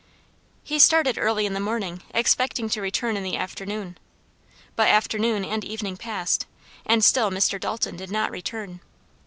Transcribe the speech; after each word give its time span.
He 0.63 0.79
started 0.79 1.19
early 1.19 1.45
in 1.45 1.53
the 1.53 1.59
morning, 1.59 2.01
expecting 2.11 2.67
to 2.69 2.81
return 2.81 3.15
in 3.15 3.21
the 3.21 3.37
afternoon. 3.37 3.99
But 4.75 4.87
afternoon 4.87 5.45
and 5.45 5.63
evening 5.63 5.95
passed, 5.95 6.47
and 6.87 7.05
still 7.05 7.29
Mr. 7.29 7.59
Dalton 7.61 7.97
did 7.97 8.09
not 8.09 8.31
return. 8.31 8.79